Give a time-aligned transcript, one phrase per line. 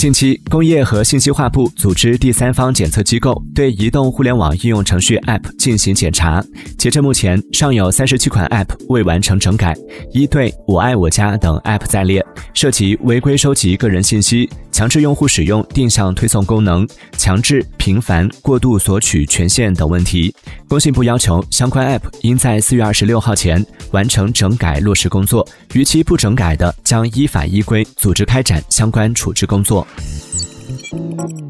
[0.00, 6.42] 近期，工业和信息化部组织第三方检测机构对移动互联网应用程序 App 进行检查。
[6.78, 9.76] 截至目前，尚有三十七款 App 未完成整改，
[10.14, 12.24] 一对我爱我家等 App 在列，
[12.54, 16.88] 涉及违规收集个人信息、强制用户使用定向推送功能、
[17.18, 20.34] 强制、频繁、过度索取权限等问题。
[20.66, 29.86] 工信部要求相关 App 应在四月二十六号前完成整改落实工作，逾期不整改的，将依法依规组织开展相关处置工作。
[30.92, 31.49] うん。